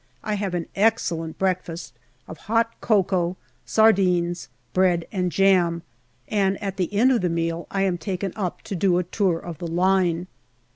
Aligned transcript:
I 0.23 0.33
have 0.33 0.55
an 0.55 0.65
excellent 0.75 1.37
breakfast 1.37 1.93
of 2.27 2.39
hot 2.49 2.73
cocoa, 2.81 3.37
sardines, 3.67 4.49
bread 4.73 5.05
and 5.11 5.31
jam, 5.31 5.83
and 6.27 6.59
at 6.59 6.77
the 6.77 6.91
end 6.91 7.11
of 7.11 7.21
the 7.21 7.29
meal 7.29 7.67
I 7.69 7.83
am 7.83 7.99
taken 7.99 8.33
up 8.35 8.63
to 8.63 8.75
do 8.75 8.97
a 8.97 9.03
tour 9.03 9.37
of 9.37 9.59
the 9.59 9.67
line. 9.67 10.25